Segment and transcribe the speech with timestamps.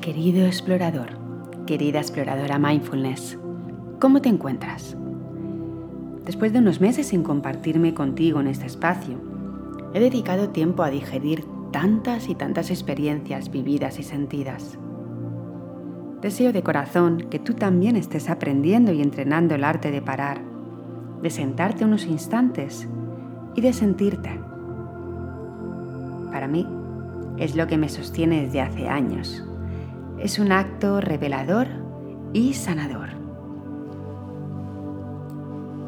[0.00, 1.10] Querido explorador,
[1.66, 3.36] querida exploradora mindfulness,
[4.00, 4.96] ¿cómo te encuentras?
[6.24, 9.18] Después de unos meses sin compartirme contigo en este espacio,
[9.92, 14.78] he dedicado tiempo a digerir tantas y tantas experiencias vividas y sentidas.
[16.22, 20.40] Deseo de corazón que tú también estés aprendiendo y entrenando el arte de parar,
[21.20, 22.88] de sentarte unos instantes
[23.54, 24.30] y de sentirte.
[26.32, 26.66] Para mí
[27.36, 29.44] es lo que me sostiene desde hace años.
[30.20, 31.66] Es un acto revelador
[32.34, 33.08] y sanador.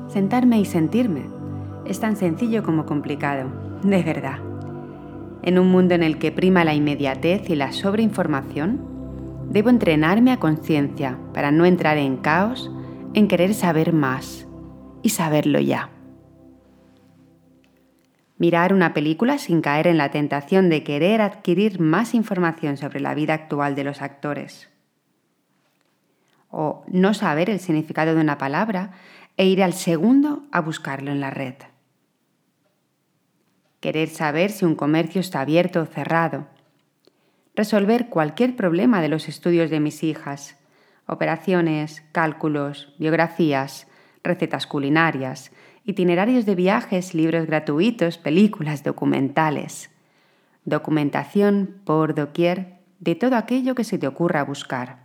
[0.09, 1.27] Sentarme y sentirme
[1.85, 3.51] es tan sencillo como complicado,
[3.83, 4.39] de verdad.
[5.43, 8.81] En un mundo en el que prima la inmediatez y la sobreinformación,
[9.51, 12.71] debo entrenarme a conciencia para no entrar en caos,
[13.13, 14.49] en querer saber más
[15.03, 15.91] y saberlo ya.
[18.43, 23.15] Mirar una película sin caer en la tentación de querer adquirir más información sobre la
[23.15, 24.69] vida actual de los actores.
[26.51, 28.95] O no saber el significado de una palabra
[29.37, 31.55] e ir al segundo a buscarlo en la red.
[33.79, 36.49] Querer saber si un comercio está abierto o cerrado,
[37.55, 40.57] resolver cualquier problema de los estudios de mis hijas,
[41.07, 43.87] operaciones, cálculos, biografías,
[44.25, 45.53] recetas culinarias,
[45.85, 49.91] itinerarios de viajes, libros gratuitos, películas, documentales,
[50.65, 55.03] documentación por doquier de todo aquello que se te ocurra buscar.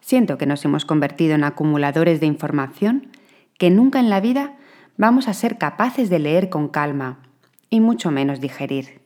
[0.00, 3.08] Siento que nos hemos convertido en acumuladores de información
[3.56, 4.56] que nunca en la vida
[4.96, 7.20] vamos a ser capaces de leer con calma
[7.70, 9.00] y mucho menos digerir.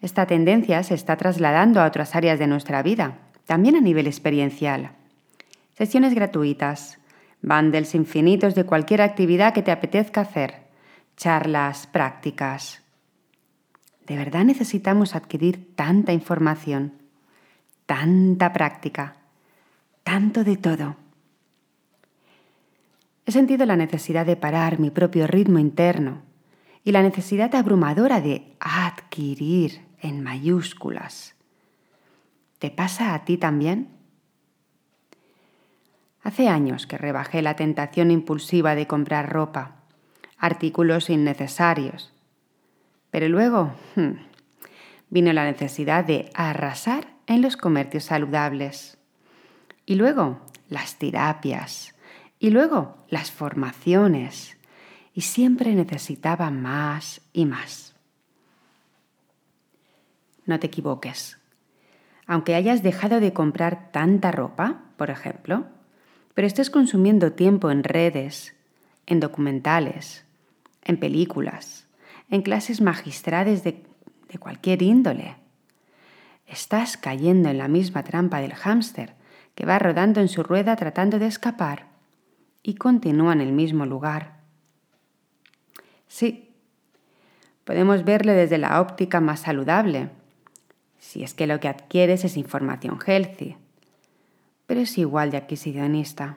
[0.00, 4.92] Esta tendencia se está trasladando a otras áreas de nuestra vida, también a nivel experiencial.
[5.76, 6.99] Sesiones gratuitas,
[7.42, 10.66] bundles infinitos de cualquier actividad que te apetezca hacer,
[11.16, 12.82] charlas, prácticas.
[14.06, 16.94] ¿De verdad necesitamos adquirir tanta información,
[17.86, 19.16] tanta práctica,
[20.02, 20.96] tanto de todo?
[23.26, 26.22] He sentido la necesidad de parar mi propio ritmo interno
[26.82, 31.34] y la necesidad abrumadora de adquirir en mayúsculas.
[32.58, 33.99] ¿Te pasa a ti también?
[36.22, 39.76] Hace años que rebajé la tentación impulsiva de comprar ropa,
[40.38, 42.12] artículos innecesarios.
[43.10, 44.12] Pero luego hmm,
[45.08, 48.98] vino la necesidad de arrasar en los comercios saludables.
[49.86, 51.94] Y luego las terapias,
[52.38, 54.56] y luego las formaciones.
[55.14, 57.94] Y siempre necesitaba más y más.
[60.46, 61.38] No te equivoques.
[62.26, 65.66] Aunque hayas dejado de comprar tanta ropa, por ejemplo,
[66.34, 68.54] pero estés consumiendo tiempo en redes,
[69.06, 70.24] en documentales,
[70.84, 71.86] en películas,
[72.30, 73.82] en clases magistrales de,
[74.28, 75.36] de cualquier índole,
[76.46, 79.14] estás cayendo en la misma trampa del hámster
[79.54, 81.86] que va rodando en su rueda tratando de escapar
[82.62, 84.40] y continúa en el mismo lugar.
[86.08, 86.50] Sí,
[87.64, 90.10] podemos verlo desde la óptica más saludable,
[90.98, 93.56] si es que lo que adquieres es información healthy,
[94.70, 96.36] pero es igual de adquisicionista.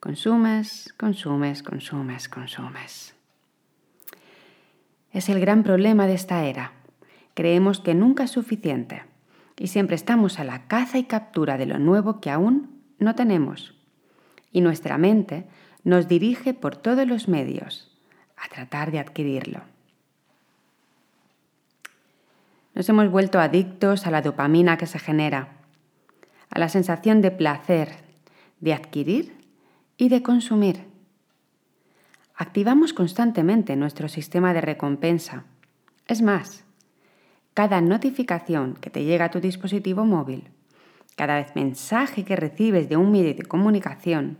[0.00, 3.14] Consumes, consumes, consumes, consumes.
[5.12, 6.72] Es el gran problema de esta era.
[7.34, 9.04] Creemos que nunca es suficiente
[9.56, 13.76] y siempre estamos a la caza y captura de lo nuevo que aún no tenemos
[14.50, 15.46] y nuestra mente
[15.84, 17.88] nos dirige por todos los medios
[18.36, 19.60] a tratar de adquirirlo.
[22.74, 25.55] Nos hemos vuelto adictos a la dopamina que se genera,
[26.56, 27.96] a la sensación de placer,
[28.60, 29.36] de adquirir
[29.98, 30.86] y de consumir.
[32.34, 35.44] Activamos constantemente nuestro sistema de recompensa.
[36.06, 36.64] Es más,
[37.52, 40.48] cada notificación que te llega a tu dispositivo móvil,
[41.14, 44.38] cada vez mensaje que recibes de un medio de comunicación,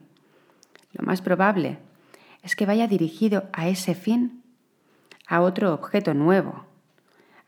[0.94, 1.76] lo más probable
[2.42, 4.42] es que vaya dirigido a ese fin,
[5.28, 6.64] a otro objeto nuevo,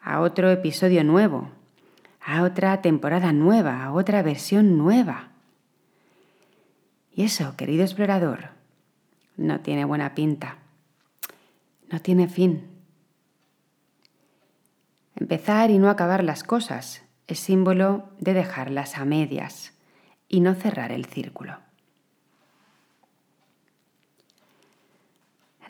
[0.03, 1.53] a otro episodio nuevo,
[2.21, 5.29] a otra temporada nueva, a otra versión nueva.
[7.13, 8.51] Y eso, querido explorador,
[9.37, 10.59] no tiene buena pinta,
[11.91, 12.69] no tiene fin.
[15.17, 19.73] Empezar y no acabar las cosas es símbolo de dejarlas a medias
[20.29, 21.59] y no cerrar el círculo.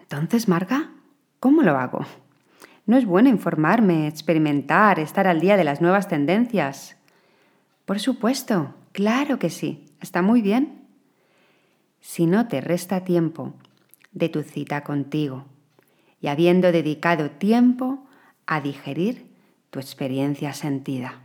[0.01, 0.91] Entonces, Marga,
[1.41, 2.07] ¿cómo lo hago?
[2.89, 6.97] No es bueno informarme, experimentar, estar al día de las nuevas tendencias.
[7.85, 10.87] Por supuesto, claro que sí, está muy bien.
[12.01, 13.53] Si no te resta tiempo
[14.13, 15.45] de tu cita contigo
[16.23, 18.07] y habiendo dedicado tiempo
[18.47, 19.37] a digerir
[19.69, 21.21] tu experiencia sentida.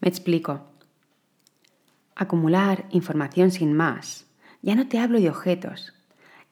[0.00, 0.62] Me explico.
[2.16, 4.26] Acumular información sin más,
[4.62, 5.94] ya no te hablo de objetos,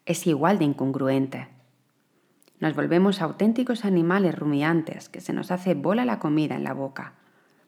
[0.08, 1.48] es igual de incongruente.
[2.60, 7.12] Nos volvemos auténticos animales rumiantes que se nos hace bola la comida en la boca,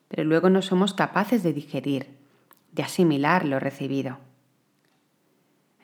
[0.09, 2.17] pero luego no somos capaces de digerir,
[2.73, 4.17] de asimilar lo recibido.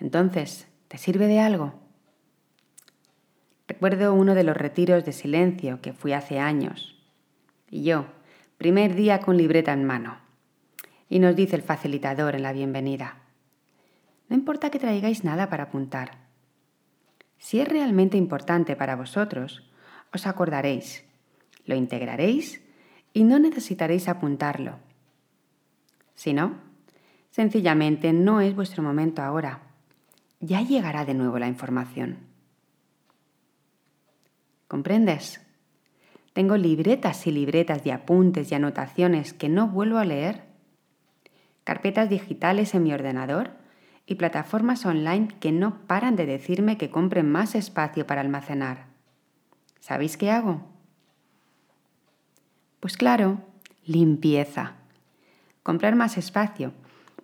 [0.00, 1.74] Entonces, ¿te sirve de algo?
[3.68, 6.98] Recuerdo uno de los retiros de silencio que fui hace años.
[7.70, 8.06] Y yo,
[8.56, 10.16] primer día con libreta en mano.
[11.10, 13.18] Y nos dice el facilitador en la bienvenida.
[14.30, 16.25] No importa que traigáis nada para apuntar.
[17.38, 19.62] Si es realmente importante para vosotros,
[20.12, 21.04] os acordaréis,
[21.64, 22.62] lo integraréis
[23.12, 24.78] y no necesitaréis apuntarlo.
[26.14, 26.54] Si no,
[27.30, 29.60] sencillamente no es vuestro momento ahora.
[30.40, 32.18] Ya llegará de nuevo la información.
[34.68, 35.40] ¿Comprendes?
[36.32, 40.42] Tengo libretas y libretas de apuntes y anotaciones que no vuelvo a leer.
[41.64, 43.55] Carpetas digitales en mi ordenador
[44.06, 48.86] y plataformas online que no paran de decirme que compre más espacio para almacenar.
[49.80, 50.64] ¿Sabéis qué hago?
[52.80, 53.40] Pues claro,
[53.84, 54.74] limpieza.
[55.64, 56.72] Comprar más espacio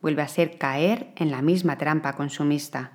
[0.01, 2.91] vuelve a ser caer en la misma trampa consumista,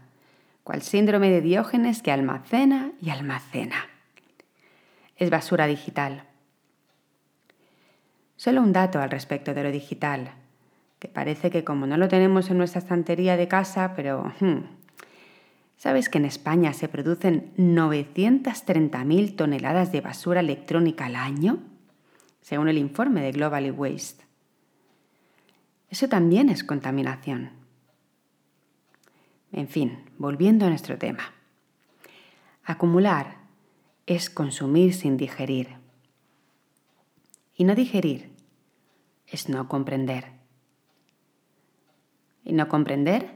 [0.66, 3.88] cual síndrome de Diógenes que almacena y almacena.
[5.16, 6.26] Es basura digital.
[8.36, 10.32] Solo un dato al respecto de lo digital
[11.00, 14.34] que parece que como no lo tenemos en nuestra estantería de casa, pero...
[14.40, 14.78] Hmm,
[15.78, 21.60] ¿Sabes que en España se producen 930.000 toneladas de basura electrónica al año?
[22.42, 24.26] Según el informe de Global Waste.
[25.90, 27.52] Eso también es contaminación.
[29.52, 31.32] En fin, volviendo a nuestro tema.
[32.64, 33.38] Acumular
[34.08, 35.76] es consumir sin digerir.
[37.56, 38.32] Y no digerir
[39.28, 40.37] es no comprender.
[42.48, 43.30] Y no comprender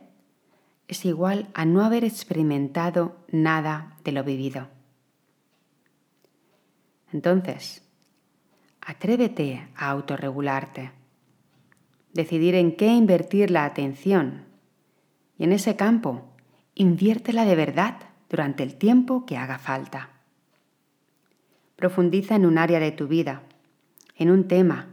[0.87, 4.69] es igual a no haber experimentado nada de lo vivido.
[7.11, 7.85] Entonces,
[8.79, 10.91] atrévete a autorregularte,
[12.13, 14.45] decidir en qué invertir la atención
[15.37, 16.23] y en ese campo
[16.73, 17.97] inviértela de verdad
[18.29, 20.11] durante el tiempo que haga falta.
[21.75, 23.43] Profundiza en un área de tu vida,
[24.15, 24.87] en un tema.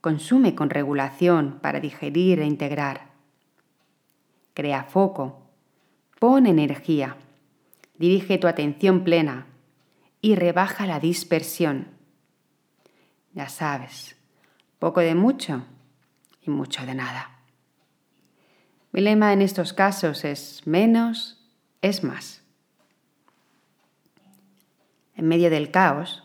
[0.00, 3.07] Consume con regulación para digerir e integrar
[4.58, 5.38] crea foco,
[6.18, 7.14] pon energía,
[7.96, 9.46] dirige tu atención plena
[10.20, 11.86] y rebaja la dispersión.
[13.34, 14.16] Ya sabes,
[14.80, 15.62] poco de mucho
[16.42, 17.38] y mucho de nada.
[18.90, 21.38] Mi lema en estos casos es menos
[21.80, 22.42] es más.
[25.14, 26.24] En medio del caos,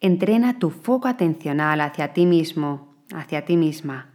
[0.00, 4.08] entrena tu foco atencional hacia ti mismo, hacia ti misma.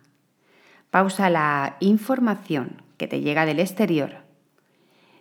[0.90, 4.12] Pausa la información que te llega del exterior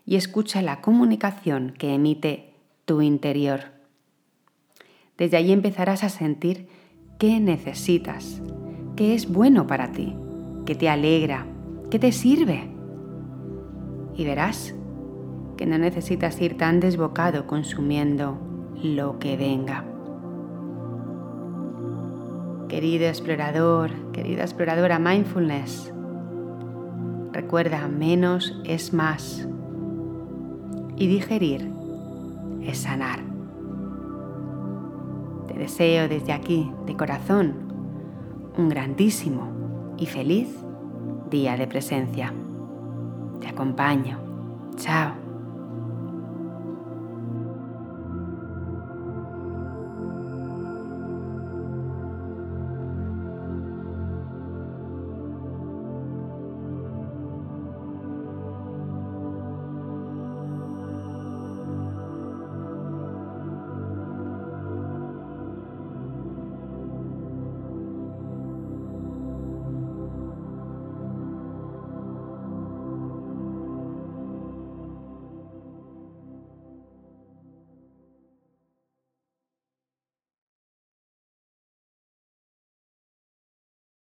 [0.05, 2.53] y escucha la comunicación que emite
[2.85, 3.61] tu interior.
[5.17, 6.69] Desde allí empezarás a sentir
[7.19, 8.43] qué necesitas,
[8.97, 10.17] qué es bueno para ti,
[10.67, 11.47] qué te alegra,
[11.91, 12.69] qué te sirve.
[14.17, 14.75] Y verás
[15.57, 18.41] que no necesitas ir tan desbocado consumiendo
[18.83, 19.85] lo que venga.
[22.69, 25.93] Querido explorador, querida exploradora mindfulness,
[27.39, 29.47] Recuerda, menos es más.
[30.97, 31.71] Y digerir
[32.63, 33.21] es sanar.
[35.47, 37.55] Te deseo desde aquí, de corazón,
[38.57, 39.53] un grandísimo
[39.97, 40.49] y feliz
[41.31, 42.35] día de presencia.
[43.41, 44.19] Te acompaño.
[44.75, 45.28] Chao.